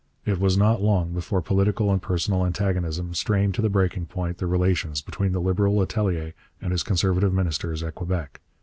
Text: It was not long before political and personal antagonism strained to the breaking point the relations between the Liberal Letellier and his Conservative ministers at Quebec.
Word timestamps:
It 0.25 0.39
was 0.39 0.57
not 0.57 0.81
long 0.81 1.13
before 1.13 1.43
political 1.43 1.91
and 1.91 2.01
personal 2.01 2.43
antagonism 2.43 3.13
strained 3.13 3.53
to 3.53 3.61
the 3.61 3.69
breaking 3.69 4.07
point 4.07 4.39
the 4.39 4.47
relations 4.47 4.99
between 4.99 5.31
the 5.31 5.39
Liberal 5.39 5.75
Letellier 5.75 6.33
and 6.59 6.71
his 6.71 6.81
Conservative 6.81 7.31
ministers 7.35 7.83
at 7.83 7.93
Quebec. 7.93 8.41